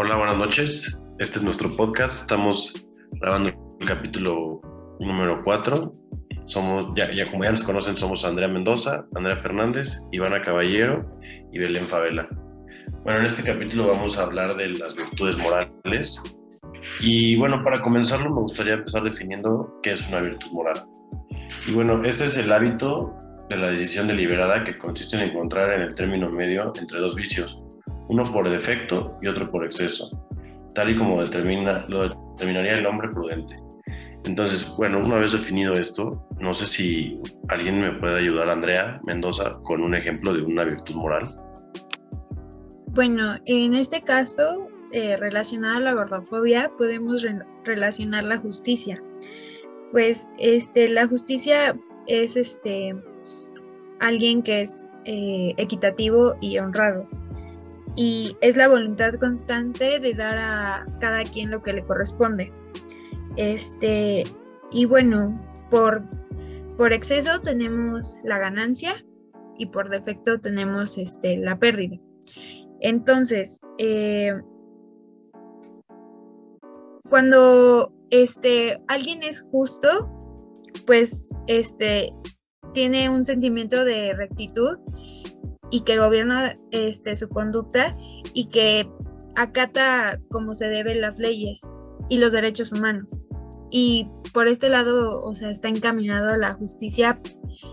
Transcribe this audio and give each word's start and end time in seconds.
Hola, 0.00 0.14
buenas 0.14 0.36
noches. 0.36 0.96
Este 1.18 1.38
es 1.38 1.42
nuestro 1.42 1.74
podcast. 1.74 2.20
Estamos 2.20 2.72
grabando 3.20 3.48
el 3.80 3.84
capítulo 3.88 4.60
número 5.00 5.42
4. 5.42 5.92
Somos, 6.46 6.94
ya, 6.94 7.10
ya 7.10 7.28
como 7.28 7.42
ya 7.42 7.50
nos 7.50 7.64
conocen, 7.64 7.96
somos 7.96 8.24
Andrea 8.24 8.46
Mendoza, 8.46 9.04
Andrea 9.16 9.38
Fernández, 9.38 9.98
Ivana 10.12 10.40
Caballero 10.40 11.00
y 11.52 11.58
Belén 11.58 11.88
Favela. 11.88 12.28
Bueno, 13.02 13.18
en 13.18 13.26
este 13.26 13.42
capítulo 13.42 13.88
vamos 13.88 14.16
a 14.20 14.22
hablar 14.22 14.56
de 14.56 14.68
las 14.68 14.94
virtudes 14.94 15.36
morales. 15.42 16.22
Y 17.00 17.34
bueno, 17.34 17.64
para 17.64 17.82
comenzarlo 17.82 18.30
me 18.30 18.42
gustaría 18.42 18.74
empezar 18.74 19.02
definiendo 19.02 19.80
qué 19.82 19.94
es 19.94 20.08
una 20.08 20.20
virtud 20.20 20.52
moral. 20.52 20.80
Y 21.66 21.72
bueno, 21.72 22.04
este 22.04 22.26
es 22.26 22.36
el 22.36 22.52
hábito 22.52 23.16
de 23.48 23.56
la 23.56 23.70
decisión 23.70 24.06
deliberada 24.06 24.62
que 24.62 24.78
consiste 24.78 25.16
en 25.16 25.26
encontrar 25.26 25.72
en 25.72 25.82
el 25.82 25.96
término 25.96 26.30
medio 26.30 26.72
entre 26.78 27.00
dos 27.00 27.16
vicios, 27.16 27.60
uno 28.08 28.22
por 28.24 28.48
defecto 28.48 29.16
y 29.22 29.28
otro 29.28 29.50
por 29.50 29.64
exceso, 29.64 30.10
tal 30.74 30.90
y 30.90 30.96
como 30.96 31.22
determina, 31.22 31.84
lo 31.88 32.08
determinaría 32.08 32.72
el 32.72 32.86
hombre 32.86 33.08
prudente. 33.08 33.56
Entonces, 34.24 34.68
bueno, 34.76 34.98
una 34.98 35.16
vez 35.16 35.32
definido 35.32 35.72
esto, 35.72 36.26
no 36.38 36.52
sé 36.52 36.66
si 36.66 37.20
alguien 37.48 37.80
me 37.80 37.92
puede 37.92 38.18
ayudar, 38.18 38.50
Andrea 38.50 38.94
Mendoza, 39.04 39.50
con 39.62 39.82
un 39.82 39.94
ejemplo 39.94 40.32
de 40.32 40.42
una 40.42 40.64
virtud 40.64 40.96
moral. 40.96 41.28
Bueno, 42.88 43.36
en 43.46 43.74
este 43.74 44.02
caso, 44.02 44.68
eh, 44.92 45.16
relacionada 45.16 45.76
a 45.76 45.80
la 45.80 45.94
gordofobia, 45.94 46.70
podemos 46.76 47.24
relacionar 47.64 48.24
la 48.24 48.38
justicia. 48.38 49.02
Pues 49.92 50.28
este, 50.38 50.88
la 50.88 51.06
justicia 51.06 51.78
es 52.06 52.36
este, 52.36 52.94
alguien 54.00 54.42
que 54.42 54.62
es 54.62 54.88
eh, 55.04 55.54
equitativo 55.56 56.36
y 56.40 56.58
honrado. 56.58 57.08
Y 58.00 58.36
es 58.42 58.56
la 58.56 58.68
voluntad 58.68 59.14
constante 59.14 59.98
de 59.98 60.14
dar 60.14 60.38
a 60.38 60.86
cada 61.00 61.24
quien 61.24 61.50
lo 61.50 61.64
que 61.64 61.72
le 61.72 61.82
corresponde. 61.82 62.52
Este, 63.34 64.22
y 64.70 64.84
bueno, 64.84 65.36
por, 65.68 66.04
por 66.76 66.92
exceso 66.92 67.40
tenemos 67.40 68.16
la 68.22 68.38
ganancia 68.38 69.04
y 69.58 69.66
por 69.66 69.90
defecto 69.90 70.38
tenemos 70.38 70.96
este, 70.96 71.38
la 71.38 71.58
pérdida. 71.58 71.98
Entonces, 72.78 73.60
eh, 73.78 74.32
cuando 77.10 77.92
este, 78.10 78.80
alguien 78.86 79.24
es 79.24 79.42
justo, 79.50 79.88
pues 80.86 81.34
este, 81.48 82.14
tiene 82.74 83.10
un 83.10 83.24
sentimiento 83.24 83.84
de 83.84 84.12
rectitud 84.14 84.78
y 85.70 85.80
que 85.80 85.98
gobierna 85.98 86.56
este, 86.70 87.14
su 87.14 87.28
conducta 87.28 87.96
y 88.32 88.48
que 88.48 88.88
acata 89.36 90.20
como 90.30 90.54
se 90.54 90.66
deben 90.66 91.00
las 91.00 91.18
leyes 91.18 91.60
y 92.08 92.18
los 92.18 92.32
derechos 92.32 92.72
humanos. 92.72 93.28
Y 93.70 94.06
por 94.32 94.48
este 94.48 94.68
lado, 94.68 95.20
o 95.20 95.34
sea, 95.34 95.50
está 95.50 95.68
encaminado 95.68 96.36
la 96.36 96.52
justicia 96.54 97.20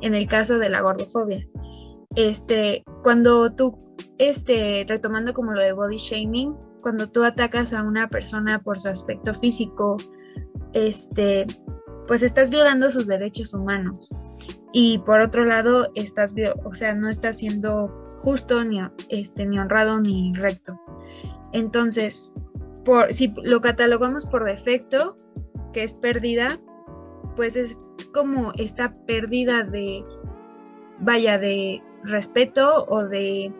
en 0.00 0.14
el 0.14 0.26
caso 0.26 0.58
de 0.58 0.70
la 0.70 0.80
gordofobia. 0.80 1.46
Este, 2.16 2.82
cuando 3.02 3.52
tú, 3.54 3.78
este, 4.18 4.84
retomando 4.88 5.32
como 5.34 5.52
lo 5.52 5.60
de 5.60 5.72
body 5.72 5.96
shaming, 5.96 6.54
cuando 6.80 7.08
tú 7.08 7.24
atacas 7.24 7.72
a 7.72 7.82
una 7.82 8.08
persona 8.08 8.60
por 8.60 8.78
su 8.80 8.88
aspecto 8.88 9.34
físico, 9.34 9.96
este, 10.72 11.46
pues 12.06 12.22
estás 12.22 12.50
violando 12.50 12.90
sus 12.90 13.06
derechos 13.06 13.54
humanos 13.54 14.10
y 14.72 14.98
por 14.98 15.20
otro 15.20 15.44
lado 15.44 15.90
estás, 15.94 16.34
o 16.64 16.74
sea, 16.74 16.94
no 16.94 17.08
estás 17.08 17.38
siendo 17.38 17.88
justo 18.18 18.64
ni, 18.64 18.80
este, 19.08 19.46
ni 19.46 19.58
honrado 19.58 20.00
ni 20.00 20.32
recto. 20.34 20.80
Entonces, 21.52 22.34
por, 22.84 23.12
si 23.12 23.32
lo 23.42 23.60
catalogamos 23.60 24.24
por 24.26 24.44
defecto, 24.44 25.16
que 25.72 25.82
es 25.82 25.94
pérdida, 25.94 26.58
pues 27.36 27.56
es 27.56 27.78
como 28.14 28.52
esta 28.58 28.92
pérdida 29.06 29.62
de, 29.62 30.04
vaya, 31.00 31.38
de 31.38 31.82
respeto 32.04 32.86
o 32.88 33.04
de, 33.04 33.52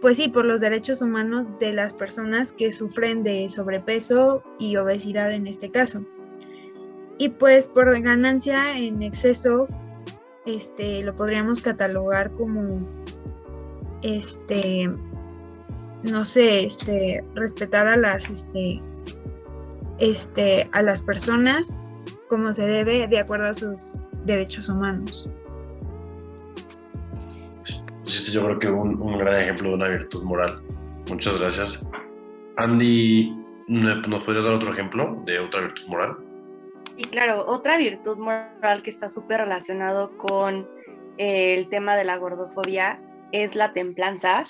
pues 0.00 0.16
sí, 0.16 0.28
por 0.28 0.44
los 0.44 0.60
derechos 0.60 1.02
humanos 1.02 1.58
de 1.58 1.72
las 1.72 1.92
personas 1.94 2.52
que 2.52 2.70
sufren 2.70 3.22
de 3.22 3.48
sobrepeso 3.48 4.42
y 4.58 4.76
obesidad 4.76 5.32
en 5.32 5.46
este 5.46 5.70
caso. 5.70 6.04
Y 7.18 7.30
pues 7.30 7.68
por 7.68 8.00
ganancia 8.00 8.76
en 8.78 9.02
exceso, 9.02 9.68
este, 10.46 11.02
lo 11.02 11.14
podríamos 11.14 11.60
catalogar 11.60 12.30
como, 12.32 12.86
este, 14.02 14.90
no 16.02 16.24
sé, 16.24 16.64
este, 16.64 17.24
respetar 17.34 17.86
a 17.86 17.96
las, 17.96 18.28
este, 18.30 18.80
este, 19.98 20.68
a 20.72 20.82
las 20.82 21.02
personas 21.02 21.86
como 22.28 22.52
se 22.52 22.66
debe 22.66 23.06
de 23.08 23.18
acuerdo 23.18 23.46
a 23.46 23.54
sus 23.54 23.96
derechos 24.24 24.68
humanos. 24.68 25.26
Este 28.04 28.32
yo 28.32 28.44
creo 28.44 28.58
que 28.58 28.68
un, 28.68 29.00
un 29.00 29.18
gran 29.18 29.36
ejemplo 29.36 29.70
de 29.70 29.74
una 29.74 29.88
virtud 29.88 30.22
moral. 30.24 30.60
Muchas 31.08 31.38
gracias. 31.38 31.80
Andy, 32.56 33.34
¿nos 33.68 34.24
podrías 34.24 34.44
dar 34.44 34.54
otro 34.54 34.72
ejemplo 34.72 35.22
de 35.24 35.38
otra 35.38 35.60
virtud 35.62 35.86
moral? 35.88 36.16
Y 37.00 37.04
claro, 37.04 37.46
otra 37.46 37.78
virtud 37.78 38.18
moral 38.18 38.82
que 38.82 38.90
está 38.90 39.08
súper 39.08 39.40
relacionado 39.40 40.18
con 40.18 40.68
eh, 41.16 41.54
el 41.54 41.70
tema 41.70 41.96
de 41.96 42.04
la 42.04 42.18
gordofobia 42.18 43.00
es 43.32 43.54
la 43.54 43.72
templanza. 43.72 44.44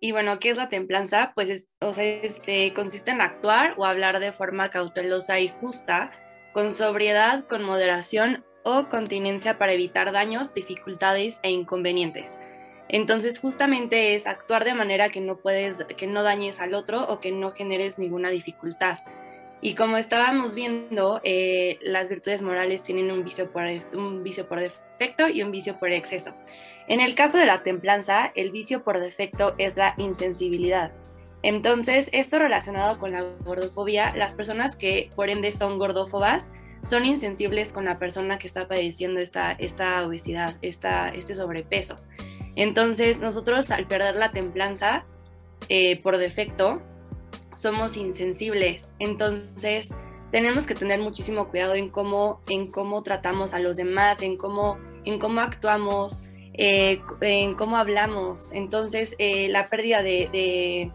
Y 0.00 0.10
bueno, 0.10 0.40
¿qué 0.40 0.50
es 0.50 0.56
la 0.56 0.68
templanza? 0.68 1.30
Pues 1.36 1.68
o 1.80 1.94
sea, 1.94 2.02
este, 2.02 2.74
consiste 2.74 3.12
en 3.12 3.20
actuar 3.20 3.74
o 3.76 3.86
hablar 3.86 4.18
de 4.18 4.32
forma 4.32 4.68
cautelosa 4.68 5.38
y 5.38 5.48
justa, 5.48 6.10
con 6.52 6.72
sobriedad, 6.72 7.44
con 7.46 7.62
moderación 7.62 8.44
o 8.64 8.88
continencia 8.88 9.56
para 9.56 9.74
evitar 9.74 10.10
daños, 10.10 10.54
dificultades 10.54 11.38
e 11.44 11.50
inconvenientes. 11.50 12.40
Entonces, 12.88 13.38
justamente 13.38 14.16
es 14.16 14.26
actuar 14.26 14.64
de 14.64 14.74
manera 14.74 15.10
que 15.10 15.20
no 15.20 15.36
puedes, 15.36 15.78
que 15.96 16.08
no 16.08 16.24
dañes 16.24 16.58
al 16.58 16.74
otro 16.74 17.04
o 17.04 17.20
que 17.20 17.30
no 17.30 17.52
generes 17.52 17.96
ninguna 17.96 18.30
dificultad. 18.30 18.98
Y 19.64 19.76
como 19.76 19.96
estábamos 19.96 20.56
viendo, 20.56 21.20
eh, 21.22 21.78
las 21.82 22.08
virtudes 22.08 22.42
morales 22.42 22.82
tienen 22.82 23.12
un 23.12 23.22
vicio, 23.22 23.52
por, 23.52 23.62
un 23.94 24.24
vicio 24.24 24.48
por 24.48 24.58
defecto 24.58 25.28
y 25.28 25.40
un 25.42 25.52
vicio 25.52 25.78
por 25.78 25.92
exceso. 25.92 26.34
En 26.88 26.98
el 26.98 27.14
caso 27.14 27.38
de 27.38 27.46
la 27.46 27.62
templanza, 27.62 28.32
el 28.34 28.50
vicio 28.50 28.82
por 28.82 28.98
defecto 28.98 29.54
es 29.58 29.76
la 29.76 29.94
insensibilidad. 29.98 30.90
Entonces, 31.44 32.08
esto 32.12 32.40
relacionado 32.40 32.98
con 32.98 33.12
la 33.12 33.22
gordofobia, 33.22 34.14
las 34.16 34.34
personas 34.34 34.74
que 34.74 35.10
por 35.14 35.30
ende 35.30 35.52
son 35.52 35.78
gordófobas 35.78 36.50
son 36.82 37.06
insensibles 37.06 37.72
con 37.72 37.84
la 37.84 38.00
persona 38.00 38.40
que 38.40 38.48
está 38.48 38.66
padeciendo 38.66 39.20
esta, 39.20 39.52
esta 39.52 40.04
obesidad, 40.04 40.56
esta, 40.62 41.10
este 41.10 41.36
sobrepeso. 41.36 41.94
Entonces, 42.56 43.20
nosotros 43.20 43.70
al 43.70 43.86
perder 43.86 44.16
la 44.16 44.32
templanza 44.32 45.04
eh, 45.68 46.02
por 46.02 46.18
defecto, 46.18 46.82
somos 47.54 47.96
insensibles. 47.96 48.94
Entonces, 48.98 49.92
tenemos 50.32 50.66
que 50.66 50.74
tener 50.74 50.98
muchísimo 50.98 51.48
cuidado 51.48 51.74
en 51.74 51.90
cómo, 51.90 52.40
en 52.48 52.68
cómo 52.68 53.02
tratamos 53.02 53.52
a 53.54 53.60
los 53.60 53.76
demás, 53.76 54.22
en 54.22 54.36
cómo, 54.36 54.78
en 55.04 55.18
cómo 55.18 55.40
actuamos, 55.40 56.22
eh, 56.54 57.00
en 57.20 57.54
cómo 57.54 57.76
hablamos. 57.76 58.50
Entonces, 58.52 59.14
eh, 59.18 59.48
la 59.48 59.68
pérdida 59.68 60.02
de, 60.02 60.90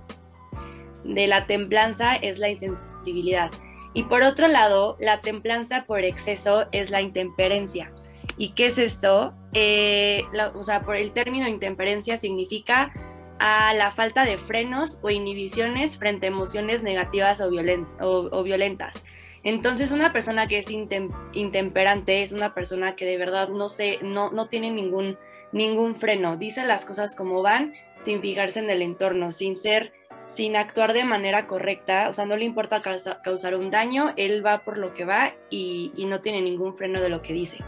de, 1.04 1.28
la 1.28 1.46
templanza 1.46 2.16
es 2.16 2.40
la 2.40 2.50
insensibilidad. 2.50 3.52
Y 3.94 4.04
por 4.04 4.24
otro 4.24 4.48
lado, 4.48 4.98
la 5.00 5.22
templanza 5.22 5.86
por 5.86 6.04
exceso 6.04 6.68
es 6.72 6.90
la 6.90 7.02
intemperencia. 7.02 7.92
¿Y 8.38 8.50
qué 8.50 8.68
es 8.68 8.78
esto? 8.78 9.34
Eh, 9.54 10.24
o 10.54 10.64
sea, 10.64 10.82
por 10.82 10.96
el 10.96 11.12
término 11.12 11.48
intemperencia 11.48 12.18
significa 12.18 12.92
a 13.40 13.74
la 13.74 13.92
falta 13.92 14.26
de 14.26 14.38
frenos 14.38 15.00
o 15.02 15.10
inhibiciones 15.10 15.98
frente 15.98 16.28
a 16.28 16.30
emociones 16.30 16.84
negativas 16.84 17.42
o, 17.42 18.44
violentas. 18.44 19.04
Entonces, 19.44 19.92
una 19.92 20.12
persona 20.12 20.48
que 20.48 20.60
es 20.60 20.68
intemperante 20.70 22.24
es 22.24 22.32
una 22.32 22.54
persona 22.54 22.96
que 22.96 23.06
de 23.06 23.18
verdad 23.18 23.50
no, 23.50 23.70
se, 23.70 24.00
no, 24.02 24.32
no 24.32 24.50
tiene 24.50 24.72
ningún, 24.72 25.18
ningún 25.52 25.96
freno, 25.96 26.38
dice 26.38 26.66
las 26.66 26.86
cosas 26.86 27.16
como 27.16 27.42
van 27.42 27.74
sin 28.00 28.22
fijarse 28.22 28.60
en 28.60 28.70
el 28.70 28.82
entorno, 28.82 29.32
sin 29.32 29.58
ser, 29.58 29.94
sin 30.26 30.56
actuar 30.56 30.94
de 30.94 31.06
manera 31.06 31.48
correcta, 31.48 32.10
o 32.10 32.14
sea, 32.14 32.26
no 32.26 32.36
le 32.36 32.46
importa 32.46 32.82
causar 32.82 33.56
un 33.56 33.72
daño, 33.72 34.14
él 34.18 34.46
va 34.46 34.64
por 34.64 34.78
lo 34.78 34.94
que 34.94 35.06
va 35.06 35.34
y, 35.50 35.94
y 35.96 36.06
no 36.06 36.20
tiene 36.20 36.42
ningún 36.42 36.76
freno 36.76 37.00
de 37.00 37.10
lo 37.10 37.22
que 37.22 37.34
dice. 37.34 37.60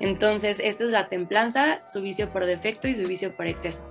Entonces, 0.00 0.60
esta 0.64 0.84
es 0.84 0.90
la 0.90 1.08
templanza, 1.08 1.84
su 1.84 2.00
vicio 2.00 2.30
por 2.30 2.46
defecto 2.46 2.88
y 2.88 2.94
su 2.94 3.06
vicio 3.06 3.36
por 3.36 3.46
exceso. 3.46 3.86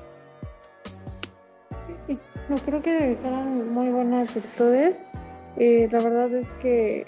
No 2.50 2.56
creo 2.56 2.82
que 2.82 3.18
eran 3.26 3.74
muy 3.74 3.90
buenas 3.90 4.34
virtudes. 4.34 5.04
Eh, 5.58 5.90
la 5.92 6.00
verdad 6.00 6.34
es 6.34 6.54
que 6.54 7.06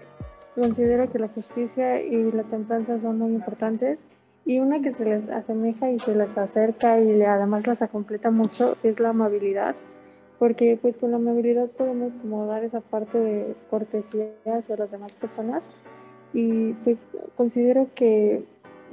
considero 0.54 1.10
que 1.10 1.18
la 1.18 1.30
justicia 1.30 2.02
y 2.02 2.32
la 2.32 2.44
templanza 2.44 3.00
son 3.00 3.20
muy 3.20 3.32
importantes 3.32 4.00
y 4.46 4.60
una 4.60 4.82
que 4.82 4.92
se 4.92 5.06
les 5.06 5.30
asemeja 5.30 5.92
y 5.92 6.00
se 6.00 6.14
les 6.14 6.38
acerca 6.38 7.00
y 7.00 7.22
además 7.22 7.68
las 7.68 7.80
completa 7.90 8.32
mucho 8.32 8.76
es 8.84 9.00
la 9.00 9.10
amabilidad. 9.10 9.76
porque 10.40 10.78
pues 10.82 10.98
con 10.98 11.12
la 11.12 11.18
amabilidad 11.18 11.70
podemos 11.78 12.14
como 12.22 12.46
dar 12.46 12.64
esa 12.64 12.80
parte 12.80 13.18
de 13.20 13.56
cortesía 13.70 14.32
hacia 14.46 14.78
las 14.78 14.90
demás 14.90 15.16
personas 15.16 15.70
y 16.34 16.74
pues 16.86 16.98
considero 17.36 17.88
que, 17.94 18.46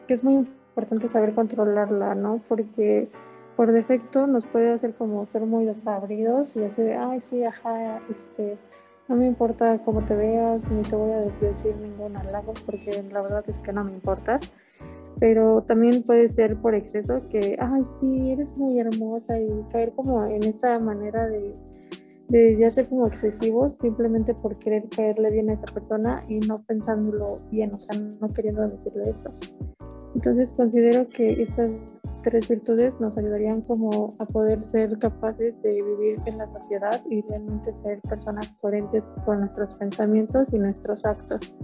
que 0.06 0.14
es 0.14 0.24
muy 0.24 0.34
importante 0.34 1.08
saber 1.08 1.34
controlarla, 1.34 2.14
¿no? 2.16 2.40
Porque 2.48 3.08
por 3.56 3.72
defecto 3.72 4.26
nos 4.26 4.44
puede 4.44 4.72
hacer 4.72 4.94
como 4.94 5.24
ser 5.24 5.46
muy 5.46 5.64
desabridos 5.64 6.54
y 6.54 6.60
decir, 6.60 6.92
ay, 6.92 7.20
sí, 7.20 7.42
ajá, 7.42 8.00
este, 8.10 8.58
no 9.08 9.16
me 9.16 9.26
importa 9.26 9.78
cómo 9.84 10.04
te 10.04 10.14
veas, 10.14 10.70
ni 10.70 10.82
te 10.82 10.94
voy 10.94 11.10
a 11.10 11.20
decir 11.20 11.74
ningún 11.76 12.16
halago, 12.16 12.52
porque 12.66 13.02
la 13.10 13.22
verdad 13.22 13.44
es 13.48 13.60
que 13.62 13.72
no 13.72 13.84
me 13.84 13.92
importas. 13.92 14.52
Pero 15.18 15.62
también 15.62 16.02
puede 16.02 16.28
ser 16.28 16.56
por 16.56 16.74
exceso 16.74 17.22
que, 17.30 17.56
ay, 17.58 17.82
sí, 17.98 18.32
eres 18.32 18.58
muy 18.58 18.78
hermosa 18.78 19.40
y 19.40 19.48
caer 19.72 19.94
como 19.94 20.26
en 20.26 20.42
esa 20.42 20.78
manera 20.78 21.26
de, 21.26 21.54
de 22.28 22.58
ya 22.58 22.68
ser 22.68 22.86
como 22.86 23.06
excesivos 23.06 23.78
simplemente 23.80 24.34
por 24.34 24.58
querer 24.58 24.88
caerle 24.90 25.30
bien 25.30 25.48
a 25.48 25.54
esa 25.54 25.72
persona 25.72 26.22
y 26.28 26.40
no 26.40 26.62
pensándolo 26.64 27.36
bien, 27.50 27.72
o 27.72 27.78
sea, 27.78 27.98
no 28.20 28.28
queriendo 28.34 28.60
decirle 28.62 29.08
eso. 29.08 29.32
Entonces 30.14 30.52
considero 30.52 31.08
que 31.08 31.42
estas 31.42 31.72
tres 32.26 32.48
virtudes 32.48 32.92
nos 32.98 33.16
ayudarían 33.16 33.60
como 33.60 34.10
a 34.18 34.26
poder 34.26 34.60
ser 34.60 34.98
capaces 34.98 35.62
de 35.62 35.74
vivir 35.74 36.16
en 36.26 36.36
la 36.36 36.48
sociedad 36.48 37.00
y 37.08 37.22
realmente 37.22 37.72
ser 37.84 38.00
personas 38.00 38.52
coherentes 38.60 39.06
con 39.24 39.36
nuestros 39.36 39.76
pensamientos 39.76 40.52
y 40.52 40.58
nuestros 40.58 41.04
actos. 41.04 41.54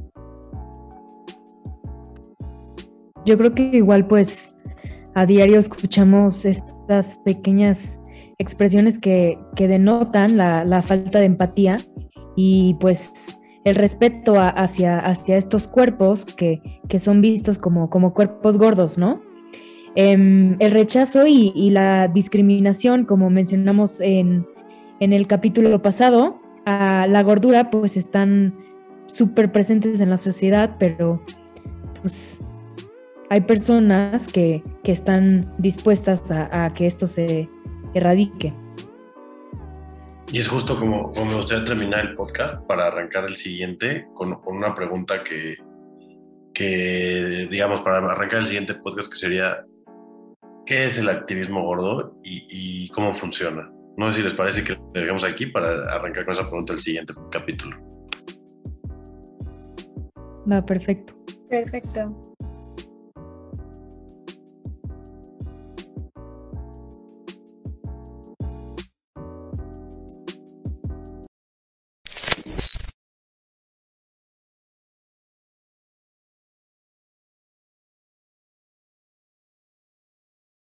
Yo 3.25 3.37
creo 3.37 3.53
que 3.53 3.63
igual 3.73 4.07
pues 4.07 4.55
a 5.15 5.27
diario 5.27 5.59
escuchamos 5.59 6.45
estas 6.45 7.19
pequeñas 7.25 8.01
expresiones 8.39 9.01
que, 9.01 9.37
denotan 9.57 10.37
la, 10.37 10.83
falta 10.83 11.19
de 11.19 11.25
empatía 11.25 11.77
y 12.37 12.75
pues 12.81 13.37
el 13.65 13.75
respeto 13.75 14.35
hacia, 14.39 15.01
hacia 15.01 15.39
estos 15.39 15.67
cuerpos 15.67 16.25
que, 16.25 16.63
son 17.01 17.21
vistos 17.21 17.59
como, 17.59 17.91
como 17.91 18.15
cuerpos 18.15 18.59
gordos, 18.59 18.97
¿no? 18.97 19.32
Em, 19.95 20.57
el 20.59 20.71
rechazo 20.71 21.27
y, 21.27 21.71
la 21.71 22.09
discriminación, 22.09 23.05
como 23.05 23.31
mencionamos 23.31 24.01
en, 24.01 24.47
en 25.01 25.13
el 25.13 25.27
capítulo 25.27 25.83
pasado, 25.83 26.41
a 26.65 27.07
la 27.09 27.23
gordura 27.23 27.71
pues 27.71 27.97
están 27.97 28.55
súper 29.07 29.53
presentes 29.53 30.01
en 30.01 30.11
la 30.11 30.17
sociedad, 30.17 30.77
pero 30.79 31.23
pues 32.01 32.39
hay 33.33 33.41
personas 33.41 34.29
que, 34.29 34.63
están 34.85 35.51
dispuestas 35.57 36.31
a, 36.31 36.71
que 36.77 36.87
esto 36.87 37.07
se 37.07 37.47
erradique. 37.95 38.53
Y 40.31 40.39
es 40.39 40.49
justo 40.49 40.79
como, 40.79 41.13
como 41.13 41.27
me 41.27 41.37
gustaría 41.37 41.65
terminar 41.65 42.01
el 42.01 42.15
podcast 42.15 42.63
para 42.67 42.89
arrancar 42.89 43.25
el 43.25 43.37
siguiente 43.37 44.07
con, 44.15 44.39
una 44.47 44.75
pregunta 44.75 45.25
que, 45.25 45.57
que, 46.53 47.49
digamos, 47.51 47.81
para 47.81 47.99
arrancar 47.99 48.41
el 48.41 48.47
siguiente 48.47 48.75
podcast 48.75 49.11
que 49.11 49.19
sería, 49.19 49.65
¿qué 50.67 50.87
es 50.87 50.99
el 50.99 51.09
activismo 51.09 51.63
gordo 51.63 52.17
y, 52.23 52.89
cómo 52.91 53.15
funciona? 53.15 53.71
No 53.97 54.11
sé 54.11 54.19
si 54.19 54.23
les 54.25 54.35
parece 54.35 54.65
que 54.65 54.73
lo 54.73 54.91
dejemos 54.93 55.25
aquí 55.25 55.47
para 55.47 55.69
arrancar 55.95 56.25
con 56.25 56.35
esa 56.35 56.49
pregunta 56.49 56.73
el 56.73 56.79
siguiente 56.79 57.13
capítulo. 57.31 57.77
Va, 60.51 60.65
perfecto. 60.65 61.15
Perfecto. 61.49 62.32